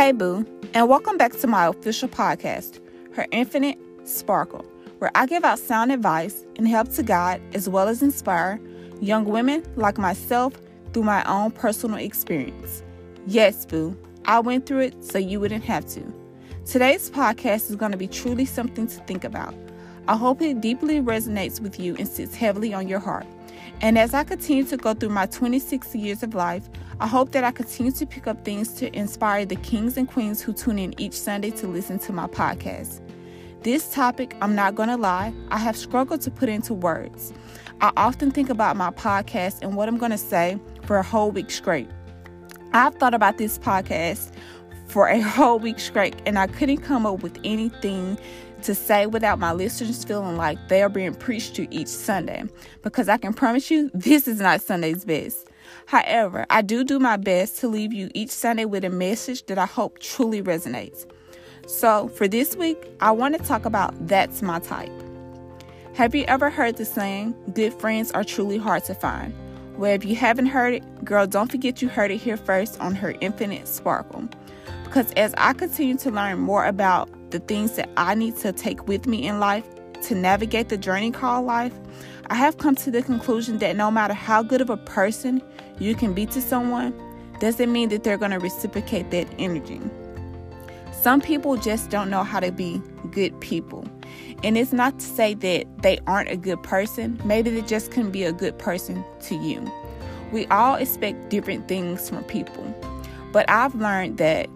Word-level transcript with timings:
Hey, 0.00 0.12
Boo, 0.12 0.46
and 0.72 0.88
welcome 0.88 1.18
back 1.18 1.32
to 1.32 1.46
my 1.46 1.66
official 1.66 2.08
podcast, 2.08 2.80
Her 3.12 3.26
Infinite 3.32 3.78
Sparkle, 4.04 4.64
where 4.98 5.10
I 5.14 5.26
give 5.26 5.44
out 5.44 5.58
sound 5.58 5.92
advice 5.92 6.46
and 6.56 6.66
help 6.66 6.88
to 6.92 7.02
guide 7.02 7.42
as 7.52 7.68
well 7.68 7.86
as 7.86 8.00
inspire 8.00 8.58
young 9.02 9.26
women 9.26 9.62
like 9.76 9.98
myself 9.98 10.54
through 10.94 11.02
my 11.02 11.22
own 11.24 11.50
personal 11.50 11.98
experience. 11.98 12.82
Yes, 13.26 13.66
Boo, 13.66 13.94
I 14.24 14.40
went 14.40 14.64
through 14.64 14.78
it 14.78 15.04
so 15.04 15.18
you 15.18 15.38
wouldn't 15.38 15.64
have 15.64 15.84
to. 15.88 16.14
Today's 16.64 17.10
podcast 17.10 17.68
is 17.68 17.76
going 17.76 17.92
to 17.92 17.98
be 17.98 18.08
truly 18.08 18.46
something 18.46 18.86
to 18.86 19.00
think 19.00 19.22
about. 19.22 19.54
I 20.08 20.16
hope 20.16 20.40
it 20.40 20.62
deeply 20.62 21.02
resonates 21.02 21.60
with 21.60 21.78
you 21.78 21.94
and 21.96 22.08
sits 22.08 22.34
heavily 22.34 22.72
on 22.72 22.88
your 22.88 23.00
heart. 23.00 23.26
And 23.82 23.98
as 23.98 24.14
I 24.14 24.24
continue 24.24 24.64
to 24.64 24.78
go 24.78 24.94
through 24.94 25.10
my 25.10 25.26
26 25.26 25.94
years 25.94 26.22
of 26.22 26.34
life, 26.34 26.70
I 27.00 27.06
hope 27.06 27.32
that 27.32 27.44
I 27.44 27.50
continue 27.50 27.92
to 27.92 28.04
pick 28.04 28.26
up 28.26 28.44
things 28.44 28.74
to 28.74 28.94
inspire 28.94 29.46
the 29.46 29.56
kings 29.56 29.96
and 29.96 30.06
queens 30.06 30.42
who 30.42 30.52
tune 30.52 30.78
in 30.78 31.00
each 31.00 31.14
Sunday 31.14 31.50
to 31.52 31.66
listen 31.66 31.98
to 32.00 32.12
my 32.12 32.26
podcast. 32.26 33.00
This 33.62 33.90
topic, 33.90 34.36
I'm 34.42 34.54
not 34.54 34.74
going 34.74 34.90
to 34.90 34.98
lie, 34.98 35.32
I 35.48 35.56
have 35.56 35.78
struggled 35.78 36.20
to 36.20 36.30
put 36.30 36.50
into 36.50 36.74
words. 36.74 37.32
I 37.80 37.90
often 37.96 38.30
think 38.30 38.50
about 38.50 38.76
my 38.76 38.90
podcast 38.90 39.62
and 39.62 39.76
what 39.76 39.88
I'm 39.88 39.96
going 39.96 40.10
to 40.10 40.18
say 40.18 40.60
for 40.84 40.98
a 40.98 41.02
whole 41.02 41.30
week 41.30 41.50
straight. 41.50 41.88
I've 42.74 42.94
thought 42.96 43.14
about 43.14 43.38
this 43.38 43.58
podcast 43.58 44.30
for 44.88 45.08
a 45.08 45.20
whole 45.22 45.58
week 45.58 45.78
straight 45.78 46.16
and 46.26 46.38
I 46.38 46.48
couldn't 46.48 46.82
come 46.82 47.06
up 47.06 47.22
with 47.22 47.38
anything 47.44 48.18
to 48.60 48.74
say 48.74 49.06
without 49.06 49.38
my 49.38 49.54
listeners 49.54 50.04
feeling 50.04 50.36
like 50.36 50.58
they 50.68 50.82
are 50.82 50.90
being 50.90 51.14
preached 51.14 51.54
to 51.56 51.74
each 51.74 51.88
Sunday 51.88 52.44
because 52.82 53.08
I 53.08 53.16
can 53.16 53.32
promise 53.32 53.70
you 53.70 53.90
this 53.94 54.28
is 54.28 54.38
not 54.38 54.60
Sunday's 54.60 55.06
best. 55.06 55.49
However, 55.86 56.46
I 56.50 56.62
do 56.62 56.84
do 56.84 56.98
my 56.98 57.16
best 57.16 57.58
to 57.60 57.68
leave 57.68 57.92
you 57.92 58.10
each 58.14 58.30
Sunday 58.30 58.64
with 58.64 58.84
a 58.84 58.90
message 58.90 59.46
that 59.46 59.58
I 59.58 59.66
hope 59.66 59.98
truly 59.98 60.42
resonates. 60.42 61.10
So, 61.66 62.08
for 62.08 62.26
this 62.26 62.56
week, 62.56 62.78
I 63.00 63.10
want 63.12 63.36
to 63.36 63.44
talk 63.44 63.64
about 63.64 63.94
that's 64.08 64.42
my 64.42 64.58
type. 64.58 64.92
Have 65.94 66.14
you 66.14 66.24
ever 66.28 66.50
heard 66.50 66.76
the 66.76 66.84
saying, 66.84 67.34
good 67.52 67.74
friends 67.74 68.10
are 68.12 68.24
truly 68.24 68.58
hard 68.58 68.84
to 68.84 68.94
find? 68.94 69.34
Well, 69.76 69.92
if 69.92 70.04
you 70.04 70.14
haven't 70.14 70.46
heard 70.46 70.74
it, 70.74 71.04
girl, 71.04 71.26
don't 71.26 71.50
forget 71.50 71.80
you 71.80 71.88
heard 71.88 72.10
it 72.10 72.18
here 72.18 72.36
first 72.36 72.80
on 72.80 72.94
her 72.94 73.14
Infinite 73.20 73.66
Sparkle. 73.66 74.28
Because 74.84 75.12
as 75.12 75.34
I 75.38 75.52
continue 75.52 75.96
to 75.98 76.10
learn 76.10 76.38
more 76.38 76.64
about 76.64 77.08
the 77.30 77.38
things 77.38 77.76
that 77.76 77.88
I 77.96 78.14
need 78.14 78.36
to 78.38 78.52
take 78.52 78.88
with 78.88 79.06
me 79.06 79.26
in 79.26 79.38
life 79.40 79.64
to 80.02 80.14
navigate 80.14 80.68
the 80.68 80.76
journey 80.76 81.10
called 81.10 81.46
life, 81.46 81.74
I 82.26 82.34
have 82.34 82.58
come 82.58 82.74
to 82.76 82.90
the 82.90 83.02
conclusion 83.02 83.58
that 83.58 83.76
no 83.76 83.90
matter 83.90 84.14
how 84.14 84.42
good 84.42 84.60
of 84.60 84.70
a 84.70 84.76
person 84.76 85.42
you 85.78 85.94
can 85.94 86.14
be 86.14 86.26
to 86.26 86.40
someone, 86.40 86.94
doesn't 87.40 87.72
mean 87.72 87.88
that 87.88 88.04
they're 88.04 88.18
going 88.18 88.30
to 88.30 88.38
reciprocate 88.38 89.10
that 89.10 89.26
energy. 89.38 89.80
Some 90.92 91.20
people 91.20 91.56
just 91.56 91.90
don't 91.90 92.10
know 92.10 92.22
how 92.22 92.40
to 92.40 92.52
be 92.52 92.82
good 93.10 93.38
people. 93.40 93.84
And 94.44 94.56
it's 94.56 94.72
not 94.72 94.98
to 94.98 95.06
say 95.06 95.34
that 95.34 95.66
they 95.82 95.98
aren't 96.06 96.30
a 96.30 96.36
good 96.36 96.62
person, 96.62 97.20
maybe 97.24 97.50
they 97.50 97.62
just 97.62 97.90
couldn't 97.90 98.10
be 98.10 98.24
a 98.24 98.32
good 98.32 98.58
person 98.58 99.04
to 99.22 99.34
you. 99.34 99.70
We 100.32 100.46
all 100.46 100.76
expect 100.76 101.30
different 101.30 101.68
things 101.68 102.08
from 102.08 102.24
people, 102.24 102.64
but 103.32 103.48
I've 103.50 103.74
learned 103.74 104.18
that 104.18 104.48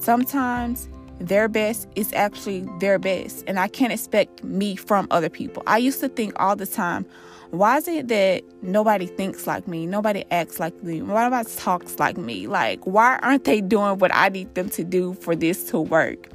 sometimes 0.00 0.88
their 1.28 1.48
best 1.48 1.88
is 1.96 2.12
actually 2.12 2.66
their 2.80 2.98
best, 2.98 3.44
and 3.46 3.58
I 3.58 3.68
can't 3.68 3.92
expect 3.92 4.42
me 4.44 4.76
from 4.76 5.06
other 5.10 5.28
people. 5.28 5.62
I 5.66 5.78
used 5.78 6.00
to 6.00 6.08
think 6.08 6.34
all 6.36 6.56
the 6.56 6.66
time, 6.66 7.06
why 7.50 7.76
is 7.76 7.86
it 7.86 8.08
that 8.08 8.44
nobody 8.62 9.06
thinks 9.06 9.46
like 9.46 9.68
me? 9.68 9.84
Nobody 9.84 10.24
acts 10.30 10.58
like 10.58 10.82
me? 10.82 11.00
Nobody 11.00 11.50
talks 11.56 11.98
like 11.98 12.16
me? 12.16 12.46
Like, 12.46 12.82
why 12.84 13.18
aren't 13.22 13.44
they 13.44 13.60
doing 13.60 13.98
what 13.98 14.10
I 14.14 14.30
need 14.30 14.54
them 14.54 14.70
to 14.70 14.82
do 14.82 15.12
for 15.12 15.36
this 15.36 15.64
to 15.64 15.78
work? 15.78 16.30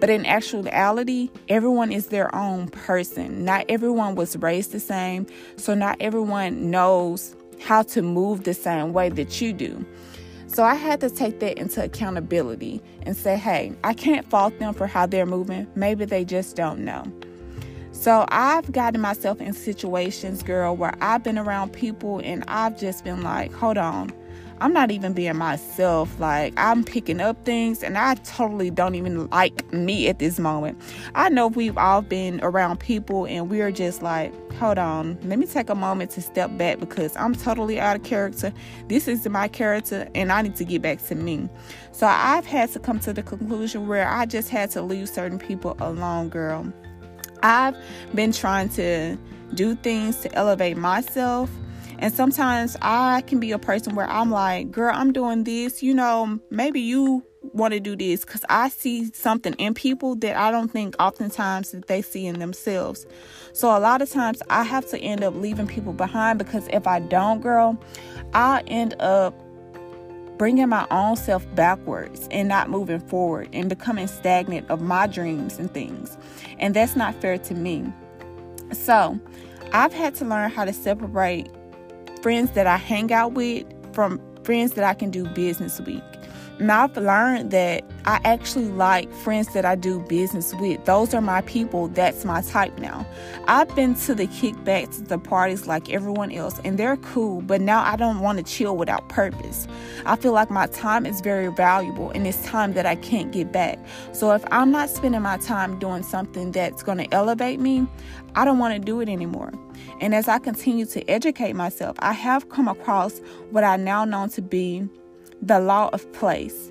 But 0.00 0.08
in 0.08 0.24
actuality, 0.24 1.28
everyone 1.50 1.92
is 1.92 2.06
their 2.06 2.34
own 2.34 2.68
person. 2.68 3.44
Not 3.44 3.66
everyone 3.68 4.14
was 4.14 4.34
raised 4.38 4.72
the 4.72 4.80
same, 4.80 5.26
so 5.56 5.74
not 5.74 5.98
everyone 6.00 6.70
knows 6.70 7.36
how 7.60 7.82
to 7.82 8.00
move 8.00 8.44
the 8.44 8.54
same 8.54 8.94
way 8.94 9.10
that 9.10 9.42
you 9.42 9.52
do. 9.52 9.84
So 10.52 10.64
I 10.64 10.74
had 10.74 11.00
to 11.00 11.08
take 11.08 11.40
that 11.40 11.56
into 11.56 11.82
accountability 11.82 12.82
and 13.04 13.16
say, 13.16 13.38
hey, 13.38 13.72
I 13.84 13.94
can't 13.94 14.28
fault 14.28 14.58
them 14.58 14.74
for 14.74 14.86
how 14.86 15.06
they're 15.06 15.24
moving. 15.24 15.66
Maybe 15.74 16.04
they 16.04 16.26
just 16.26 16.56
don't 16.56 16.80
know. 16.84 17.10
So 17.92 18.26
I've 18.28 18.70
gotten 18.70 19.00
myself 19.00 19.40
in 19.40 19.54
situations, 19.54 20.42
girl, 20.42 20.76
where 20.76 20.94
I've 21.00 21.22
been 21.22 21.38
around 21.38 21.72
people 21.72 22.20
and 22.22 22.44
I've 22.48 22.78
just 22.78 23.02
been 23.02 23.22
like, 23.22 23.50
hold 23.54 23.78
on, 23.78 24.12
I'm 24.62 24.72
not 24.72 24.92
even 24.92 25.12
being 25.12 25.36
myself. 25.36 26.20
Like, 26.20 26.54
I'm 26.56 26.84
picking 26.84 27.20
up 27.20 27.44
things 27.44 27.82
and 27.82 27.98
I 27.98 28.14
totally 28.14 28.70
don't 28.70 28.94
even 28.94 29.28
like 29.30 29.72
me 29.72 30.06
at 30.06 30.20
this 30.20 30.38
moment. 30.38 30.80
I 31.16 31.30
know 31.30 31.48
we've 31.48 31.76
all 31.76 32.00
been 32.00 32.38
around 32.44 32.78
people 32.78 33.26
and 33.26 33.50
we're 33.50 33.72
just 33.72 34.02
like, 34.02 34.32
hold 34.52 34.78
on, 34.78 35.18
let 35.24 35.40
me 35.40 35.46
take 35.46 35.68
a 35.68 35.74
moment 35.74 36.12
to 36.12 36.22
step 36.22 36.56
back 36.56 36.78
because 36.78 37.16
I'm 37.16 37.34
totally 37.34 37.80
out 37.80 37.96
of 37.96 38.04
character. 38.04 38.52
This 38.86 39.08
is 39.08 39.28
my 39.28 39.48
character 39.48 40.08
and 40.14 40.30
I 40.30 40.42
need 40.42 40.54
to 40.54 40.64
get 40.64 40.80
back 40.80 41.02
to 41.06 41.16
me. 41.16 41.48
So 41.90 42.06
I've 42.06 42.46
had 42.46 42.70
to 42.74 42.78
come 42.78 43.00
to 43.00 43.12
the 43.12 43.24
conclusion 43.24 43.88
where 43.88 44.08
I 44.08 44.26
just 44.26 44.48
had 44.48 44.70
to 44.70 44.82
leave 44.82 45.08
certain 45.08 45.40
people 45.40 45.76
alone, 45.80 46.28
girl. 46.28 46.72
I've 47.42 47.74
been 48.14 48.30
trying 48.30 48.68
to 48.70 49.18
do 49.54 49.74
things 49.74 50.18
to 50.18 50.32
elevate 50.36 50.76
myself. 50.76 51.50
And 51.98 52.12
sometimes 52.12 52.76
I 52.82 53.22
can 53.22 53.40
be 53.40 53.52
a 53.52 53.58
person 53.58 53.94
where 53.94 54.08
I'm 54.08 54.30
like, 54.30 54.70
girl, 54.70 54.92
I'm 54.94 55.12
doing 55.12 55.44
this. 55.44 55.82
You 55.82 55.94
know, 55.94 56.40
maybe 56.50 56.80
you 56.80 57.24
want 57.42 57.74
to 57.74 57.80
do 57.80 57.96
this 57.96 58.24
because 58.24 58.44
I 58.48 58.68
see 58.68 59.10
something 59.12 59.54
in 59.54 59.74
people 59.74 60.14
that 60.16 60.36
I 60.36 60.50
don't 60.50 60.68
think 60.68 60.94
oftentimes 60.98 61.72
that 61.72 61.86
they 61.86 62.02
see 62.02 62.26
in 62.26 62.38
themselves. 62.38 63.06
So 63.52 63.76
a 63.76 63.80
lot 63.80 64.02
of 64.02 64.10
times 64.10 64.42
I 64.48 64.62
have 64.62 64.88
to 64.90 64.98
end 64.98 65.22
up 65.22 65.34
leaving 65.34 65.66
people 65.66 65.92
behind 65.92 66.38
because 66.38 66.68
if 66.68 66.86
I 66.86 67.00
don't, 67.00 67.40
girl, 67.40 67.78
i 68.34 68.62
end 68.66 68.94
up 69.00 69.34
bringing 70.38 70.68
my 70.68 70.86
own 70.90 71.16
self 71.16 71.46
backwards 71.54 72.26
and 72.30 72.48
not 72.48 72.70
moving 72.70 73.00
forward 73.00 73.48
and 73.52 73.68
becoming 73.68 74.06
stagnant 74.06 74.68
of 74.70 74.80
my 74.80 75.06
dreams 75.06 75.58
and 75.58 75.72
things. 75.72 76.16
And 76.58 76.74
that's 76.74 76.96
not 76.96 77.14
fair 77.20 77.38
to 77.38 77.54
me. 77.54 77.84
So, 78.72 79.20
I've 79.72 79.92
had 79.92 80.14
to 80.16 80.24
learn 80.24 80.50
how 80.50 80.64
to 80.64 80.72
separate 80.72 81.48
friends 82.22 82.52
that 82.52 82.66
I 82.66 82.76
hang 82.76 83.12
out 83.12 83.32
with 83.32 83.66
from 83.92 84.20
friends 84.44 84.72
that 84.72 84.84
I 84.84 84.94
can 84.94 85.10
do 85.10 85.26
business 85.28 85.80
with. 85.80 86.02
And 86.58 86.70
I've 86.70 86.96
learned 86.96 87.50
that 87.50 87.84
I 88.04 88.20
actually 88.24 88.68
like 88.68 89.12
friends 89.12 89.52
that 89.54 89.64
I 89.64 89.74
do 89.74 89.98
business 90.00 90.54
with. 90.54 90.84
Those 90.84 91.12
are 91.14 91.20
my 91.20 91.40
people. 91.42 91.88
That's 91.88 92.24
my 92.24 92.40
type 92.42 92.78
now. 92.78 93.06
I've 93.48 93.74
been 93.74 93.94
to 93.96 94.14
the 94.14 94.26
kickbacks, 94.28 95.08
the 95.08 95.18
parties 95.18 95.66
like 95.66 95.90
everyone 95.90 96.30
else, 96.30 96.60
and 96.64 96.78
they're 96.78 96.96
cool, 96.98 97.42
but 97.42 97.60
now 97.60 97.82
I 97.82 97.96
don't 97.96 98.20
want 98.20 98.38
to 98.38 98.44
chill 98.44 98.76
without 98.76 99.08
purpose. 99.08 99.66
I 100.06 100.16
feel 100.16 100.32
like 100.32 100.50
my 100.50 100.66
time 100.66 101.06
is 101.06 101.20
very 101.20 101.48
valuable 101.48 102.10
and 102.10 102.26
it's 102.26 102.44
time 102.44 102.74
that 102.74 102.86
I 102.86 102.96
can't 102.96 103.32
get 103.32 103.50
back. 103.50 103.78
So 104.12 104.32
if 104.32 104.44
I'm 104.50 104.70
not 104.70 104.90
spending 104.90 105.22
my 105.22 105.38
time 105.38 105.78
doing 105.78 106.02
something 106.02 106.52
that's 106.52 106.82
going 106.82 106.98
to 106.98 107.12
elevate 107.12 107.60
me, 107.60 107.86
I 108.34 108.44
don't 108.44 108.58
want 108.58 108.74
to 108.74 108.80
do 108.80 109.00
it 109.00 109.08
anymore. 109.08 109.52
And 110.00 110.14
as 110.14 110.28
I 110.28 110.38
continue 110.38 110.86
to 110.86 111.08
educate 111.10 111.54
myself, 111.54 111.96
I 111.98 112.12
have 112.12 112.48
come 112.48 112.68
across 112.68 113.20
what 113.50 113.64
I 113.64 113.76
now 113.76 114.04
know 114.04 114.28
to 114.28 114.42
be 114.42 114.88
the 115.42 115.58
law 115.58 115.90
of 115.92 116.10
place. 116.12 116.70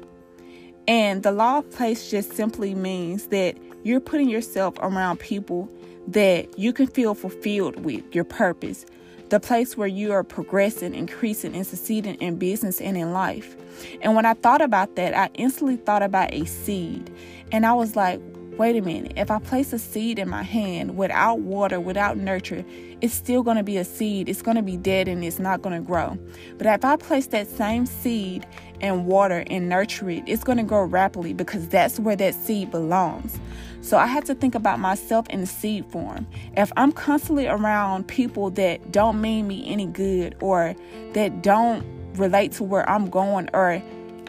And 0.87 1.21
the 1.21 1.31
law 1.31 1.59
of 1.59 1.69
place 1.69 2.09
just 2.09 2.33
simply 2.33 2.73
means 2.73 3.27
that 3.27 3.57
you're 3.83 3.99
putting 3.99 4.29
yourself 4.29 4.75
around 4.79 5.19
people 5.19 5.69
that 6.07 6.57
you 6.57 6.73
can 6.73 6.87
feel 6.87 7.13
fulfilled 7.13 7.83
with 7.83 8.03
your 8.15 8.23
purpose, 8.23 8.85
the 9.29 9.39
place 9.39 9.77
where 9.77 9.87
you 9.87 10.11
are 10.11 10.23
progressing, 10.23 10.95
increasing, 10.95 11.55
and 11.55 11.65
succeeding 11.65 12.15
in 12.15 12.37
business 12.37 12.81
and 12.81 12.97
in 12.97 13.13
life. 13.13 13.55
And 14.01 14.16
when 14.16 14.25
I 14.25 14.34
thought 14.34 14.61
about 14.61 14.96
that, 14.96 15.13
I 15.16 15.29
instantly 15.35 15.78
thought 15.78 16.01
about 16.01 16.34
a 16.34 16.46
seed. 16.46 17.09
And 17.51 17.66
I 17.66 17.73
was 17.73 17.96
like, 17.96 18.19
wait 18.57 18.75
a 18.75 18.81
minute, 18.81 19.13
if 19.15 19.31
I 19.31 19.39
place 19.39 19.73
a 19.73 19.79
seed 19.79 20.19
in 20.19 20.29
my 20.29 20.43
hand 20.43 20.97
without 20.97 21.39
water, 21.39 21.79
without 21.79 22.17
nurture, 22.17 22.63
it's 23.01 23.13
still 23.13 23.43
going 23.43 23.57
to 23.57 23.63
be 23.63 23.77
a 23.77 23.83
seed. 23.83 24.29
It's 24.29 24.41
going 24.41 24.57
to 24.57 24.63
be 24.63 24.77
dead 24.77 25.07
and 25.07 25.23
it's 25.23 25.39
not 25.39 25.61
going 25.61 25.75
to 25.75 25.85
grow. 25.85 26.17
But 26.57 26.67
if 26.67 26.85
I 26.85 26.95
place 26.97 27.27
that 27.27 27.47
same 27.47 27.85
seed 27.85 28.45
and 28.81 29.05
water 29.05 29.43
and 29.47 29.69
nurture 29.69 30.09
it, 30.09 30.23
it's 30.27 30.43
going 30.43 30.57
to 30.57 30.63
grow 30.63 30.83
rapidly 30.83 31.33
because 31.33 31.67
that's 31.69 31.99
where 31.99 32.15
that 32.17 32.35
seed 32.35 32.71
belongs. 32.71 33.39
So 33.81 33.97
I 33.97 34.05
have 34.05 34.25
to 34.25 34.35
think 34.35 34.53
about 34.53 34.79
myself 34.79 35.27
in 35.29 35.41
the 35.41 35.47
seed 35.47 35.85
form. 35.87 36.27
If 36.55 36.71
I'm 36.77 36.91
constantly 36.91 37.47
around 37.47 38.07
people 38.07 38.51
that 38.51 38.91
don't 38.91 39.19
mean 39.19 39.47
me 39.47 39.67
any 39.67 39.87
good 39.87 40.35
or 40.39 40.75
that 41.13 41.41
don't 41.41 41.83
relate 42.15 42.51
to 42.53 42.63
where 42.63 42.87
I'm 42.89 43.09
going 43.09 43.49
or 43.53 43.81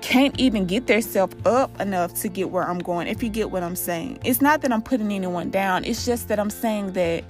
can't 0.03 0.39
even 0.39 0.67
get 0.67 0.89
themselves 0.89 1.35
up 1.47 1.81
enough 1.81 2.15
to 2.21 2.29
get 2.29 2.51
where 2.51 2.69
I'm 2.69 2.81
going, 2.81 3.07
if 3.07 3.23
you 3.23 3.29
get 3.29 3.51
what 3.51 3.63
I'm 3.63 3.77
saying. 3.77 4.19
It's 4.25 4.43
not 4.43 4.61
that 4.63 4.73
I'm 4.73 4.83
putting 4.83 5.13
anyone 5.13 5.51
down, 5.51 5.85
it's 5.85 6.05
just 6.05 6.29
that 6.29 6.39
I'm 6.39 6.51
saying 6.51 6.93
that, 6.93 7.25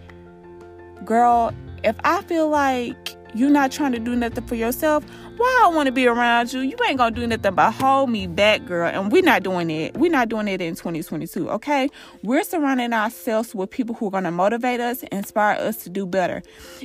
girl, 1.05 1.53
if 1.85 1.97
I 2.03 2.23
feel 2.23 2.49
like 2.49 3.17
you're 3.35 3.51
not 3.51 3.73
trying 3.73 3.93
to 3.93 3.99
do 3.99 4.15
nothing 4.15 4.47
for 4.47 4.55
yourself, 4.55 5.05
why 5.37 5.63
I 5.65 5.69
want 5.69 5.87
to 5.87 5.93
be 5.93 6.07
around 6.07 6.53
you? 6.53 6.61
You 6.61 6.77
ain't 6.87 6.99
gonna 6.99 7.15
do 7.15 7.27
nothing 7.27 7.55
but 7.55 7.73
hold 7.73 8.11
me 8.11 8.27
back, 8.27 8.65
girl. 8.67 8.89
And 8.89 9.11
we're 9.11 9.23
not 9.23 9.43
doing 9.43 9.71
it. 9.71 9.97
We're 9.97 10.11
not 10.11 10.29
doing 10.29 10.49
it 10.49 10.61
in 10.61 10.75
2022, 10.75 11.51
okay? 11.51 11.89
We're 12.23 12.45
surrounding 12.45 12.93
ourselves 12.93 13.55
with 13.55 13.71
people 13.71 13.95
who 13.95 14.09
are 14.09 14.11
gonna 14.11 14.31
motivate 14.31 14.81
us, 14.81 15.03
inspire 15.05 15.57
us 15.57 15.79
to 15.85 15.91
do 15.91 16.07
better. 16.07 16.43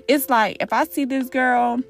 It's 0.07 0.29
like 0.29 0.57
if 0.61 0.71
I 0.71 0.85
see 0.85 1.05
this 1.05 1.29
girl 1.29 1.81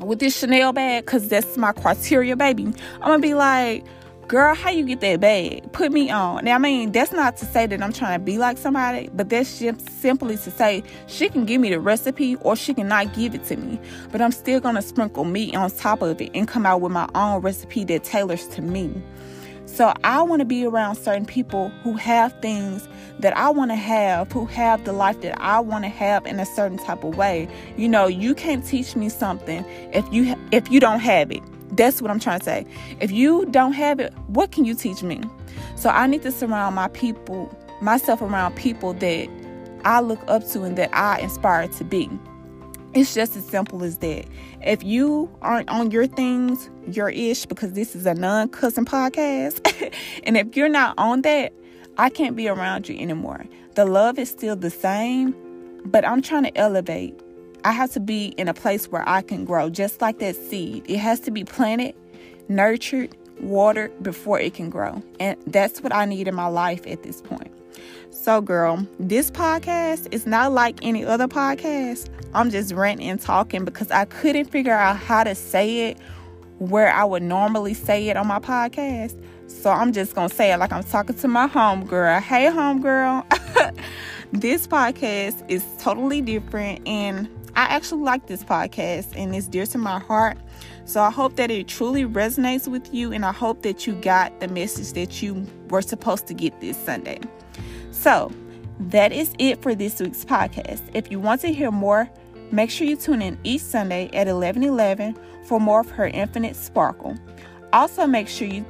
with 0.00 0.18
this 0.18 0.38
Chanel 0.38 0.72
bag, 0.72 1.06
cause 1.06 1.28
that's 1.28 1.56
my 1.56 1.72
criteria, 1.72 2.36
baby, 2.36 2.64
I'm 2.66 3.00
gonna 3.00 3.18
be 3.18 3.34
like, 3.34 3.84
girl, 4.28 4.54
how 4.54 4.70
you 4.70 4.84
get 4.84 5.00
that 5.00 5.20
bag? 5.20 5.72
Put 5.72 5.92
me 5.92 6.10
on. 6.10 6.44
Now, 6.44 6.56
I 6.56 6.58
mean, 6.58 6.92
that's 6.92 7.12
not 7.12 7.36
to 7.38 7.46
say 7.46 7.66
that 7.66 7.82
I'm 7.82 7.92
trying 7.92 8.18
to 8.18 8.24
be 8.24 8.38
like 8.38 8.58
somebody, 8.58 9.08
but 9.14 9.28
that's 9.28 9.58
just 9.58 9.88
simply 10.00 10.36
to 10.36 10.50
say 10.50 10.82
she 11.06 11.28
can 11.28 11.44
give 11.44 11.60
me 11.60 11.70
the 11.70 11.80
recipe 11.80 12.36
or 12.36 12.56
she 12.56 12.74
can 12.74 12.88
not 12.88 13.14
give 13.14 13.34
it 13.34 13.44
to 13.44 13.56
me. 13.56 13.80
But 14.10 14.20
I'm 14.20 14.32
still 14.32 14.60
gonna 14.60 14.82
sprinkle 14.82 15.24
meat 15.24 15.54
on 15.54 15.70
top 15.70 16.02
of 16.02 16.20
it 16.20 16.30
and 16.34 16.48
come 16.48 16.66
out 16.66 16.80
with 16.80 16.92
my 16.92 17.08
own 17.14 17.40
recipe 17.42 17.84
that 17.84 18.04
tailors 18.04 18.48
to 18.48 18.62
me. 18.62 19.02
So 19.66 19.92
I 20.04 20.22
want 20.22 20.40
to 20.40 20.46
be 20.46 20.64
around 20.64 20.94
certain 20.96 21.26
people 21.26 21.68
who 21.82 21.94
have 21.94 22.32
things 22.40 22.88
that 23.18 23.36
I 23.36 23.50
want 23.50 23.70
to 23.72 23.76
have, 23.76 24.30
who 24.30 24.46
have 24.46 24.84
the 24.84 24.92
life 24.92 25.20
that 25.22 25.40
I 25.40 25.60
want 25.60 25.84
to 25.84 25.88
have 25.88 26.24
in 26.24 26.38
a 26.38 26.46
certain 26.46 26.78
type 26.78 27.04
of 27.04 27.16
way. 27.16 27.48
You 27.76 27.88
know, 27.88 28.06
you 28.06 28.34
can't 28.34 28.64
teach 28.64 28.94
me 28.94 29.08
something 29.08 29.64
if 29.92 30.10
you 30.12 30.36
if 30.52 30.70
you 30.70 30.80
don't 30.80 31.00
have 31.00 31.30
it. 31.32 31.42
That's 31.76 32.00
what 32.00 32.10
I'm 32.10 32.20
trying 32.20 32.38
to 32.38 32.44
say. 32.44 32.66
If 33.00 33.10
you 33.10 33.44
don't 33.46 33.72
have 33.72 34.00
it, 34.00 34.12
what 34.28 34.52
can 34.52 34.64
you 34.64 34.74
teach 34.74 35.02
me? 35.02 35.20
So 35.74 35.90
I 35.90 36.06
need 36.06 36.22
to 36.22 36.32
surround 36.32 36.74
my 36.74 36.88
people, 36.88 37.54
myself 37.80 38.22
around 38.22 38.54
people 38.56 38.94
that 38.94 39.28
I 39.84 40.00
look 40.00 40.20
up 40.28 40.46
to 40.48 40.62
and 40.62 40.78
that 40.78 40.94
I 40.94 41.18
inspire 41.18 41.68
to 41.68 41.84
be. 41.84 42.08
It's 42.96 43.12
just 43.12 43.36
as 43.36 43.46
simple 43.46 43.84
as 43.84 43.98
that. 43.98 44.24
If 44.62 44.82
you 44.82 45.30
aren't 45.42 45.68
on 45.68 45.90
your 45.90 46.06
things, 46.06 46.70
your 46.90 47.10
ish, 47.10 47.44
because 47.44 47.74
this 47.74 47.94
is 47.94 48.06
a 48.06 48.14
non 48.14 48.48
cussing 48.48 48.86
podcast, 48.86 49.60
and 50.24 50.38
if 50.38 50.56
you're 50.56 50.70
not 50.70 50.94
on 50.96 51.20
that, 51.20 51.52
I 51.98 52.08
can't 52.08 52.34
be 52.34 52.48
around 52.48 52.88
you 52.88 52.98
anymore. 52.98 53.44
The 53.74 53.84
love 53.84 54.18
is 54.18 54.30
still 54.30 54.56
the 54.56 54.70
same, 54.70 55.34
but 55.84 56.06
I'm 56.06 56.22
trying 56.22 56.44
to 56.44 56.56
elevate. 56.56 57.20
I 57.64 57.72
have 57.72 57.92
to 57.92 58.00
be 58.00 58.28
in 58.38 58.48
a 58.48 58.54
place 58.54 58.88
where 58.88 59.06
I 59.06 59.20
can 59.20 59.44
grow, 59.44 59.68
just 59.68 60.00
like 60.00 60.18
that 60.20 60.34
seed. 60.34 60.82
It 60.88 60.96
has 60.96 61.20
to 61.20 61.30
be 61.30 61.44
planted, 61.44 61.94
nurtured, 62.48 63.14
watered 63.40 64.02
before 64.02 64.40
it 64.40 64.54
can 64.54 64.70
grow. 64.70 65.02
And 65.20 65.36
that's 65.46 65.82
what 65.82 65.94
I 65.94 66.06
need 66.06 66.28
in 66.28 66.34
my 66.34 66.46
life 66.46 66.86
at 66.86 67.02
this 67.02 67.20
point. 67.20 67.52
So, 68.10 68.40
girl, 68.40 68.86
this 68.98 69.30
podcast 69.30 70.12
is 70.12 70.26
not 70.26 70.52
like 70.52 70.78
any 70.82 71.04
other 71.04 71.28
podcast. 71.28 72.08
I'm 72.34 72.50
just 72.50 72.72
ranting 72.72 73.08
and 73.08 73.20
talking 73.20 73.64
because 73.64 73.90
I 73.90 74.04
couldn't 74.04 74.46
figure 74.46 74.72
out 74.72 74.96
how 74.96 75.24
to 75.24 75.34
say 75.34 75.90
it 75.90 75.98
where 76.58 76.92
I 76.92 77.04
would 77.04 77.22
normally 77.22 77.74
say 77.74 78.08
it 78.08 78.16
on 78.16 78.26
my 78.26 78.38
podcast. 78.38 79.20
So 79.48 79.70
I'm 79.70 79.92
just 79.92 80.14
gonna 80.14 80.28
say 80.28 80.52
it 80.52 80.58
like 80.58 80.72
I'm 80.72 80.82
talking 80.82 81.16
to 81.16 81.28
my 81.28 81.46
home 81.46 81.86
girl. 81.86 82.20
Hey, 82.20 82.50
home 82.50 82.80
girl. 82.80 83.26
this 84.32 84.66
podcast 84.66 85.48
is 85.48 85.64
totally 85.78 86.20
different 86.20 86.86
and 86.86 87.28
I 87.54 87.62
actually 87.64 88.02
like 88.02 88.26
this 88.26 88.44
podcast 88.44 89.16
and 89.16 89.34
it's 89.34 89.48
dear 89.48 89.66
to 89.66 89.78
my 89.78 89.98
heart. 89.98 90.36
So 90.84 91.00
I 91.00 91.10
hope 91.10 91.36
that 91.36 91.50
it 91.50 91.68
truly 91.68 92.04
resonates 92.04 92.68
with 92.68 92.92
you 92.92 93.12
and 93.12 93.24
I 93.24 93.32
hope 93.32 93.62
that 93.62 93.86
you 93.86 93.94
got 93.94 94.38
the 94.40 94.48
message 94.48 94.92
that 94.92 95.22
you 95.22 95.46
were 95.70 95.82
supposed 95.82 96.26
to 96.26 96.34
get 96.34 96.60
this 96.60 96.76
Sunday. 96.76 97.20
So 97.96 98.30
that 98.78 99.10
is 99.10 99.32
it 99.38 99.62
for 99.62 99.74
this 99.74 100.00
week's 100.00 100.24
podcast. 100.24 100.82
If 100.92 101.10
you 101.10 101.18
want 101.18 101.40
to 101.40 101.52
hear 101.52 101.70
more, 101.70 102.08
make 102.52 102.70
sure 102.70 102.86
you 102.86 102.96
tune 102.96 103.22
in 103.22 103.38
each 103.42 103.62
Sunday 103.62 104.10
at 104.12 104.28
11 104.28 104.62
11 104.62 105.16
for 105.44 105.58
more 105.58 105.80
of 105.80 105.90
her 105.90 106.06
infinite 106.06 106.56
sparkle. 106.56 107.16
Also, 107.72 108.06
make 108.06 108.28
sure 108.28 108.46
you, 108.46 108.64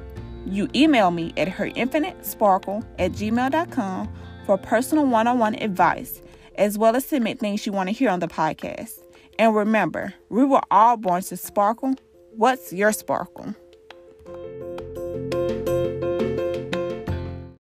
you 0.47 0.69
email 0.75 1.11
me 1.11 1.35
at 1.37 1.49
herinfinitesparkle 1.49 2.87
at 2.99 3.13
gmail.com 3.13 4.13
for 4.47 4.57
personal 4.57 5.07
one 5.07 5.27
on 5.27 5.39
one 5.39 5.55
advice 5.57 6.23
as 6.55 6.79
well 6.79 6.97
as 6.97 7.05
submit 7.05 7.39
things 7.39 7.67
you 7.67 7.73
want 7.73 7.89
to 7.89 7.93
hear 7.93 8.09
on 8.09 8.21
the 8.21 8.29
podcast. 8.29 9.01
And 9.39 9.55
remember, 9.55 10.15
we 10.31 10.45
were 10.45 10.63
all 10.71 10.97
born 10.97 11.21
to 11.25 11.37
sparkle. 11.37 11.97
What's 12.31 12.73
your 12.73 12.93
sparkle? 12.93 13.55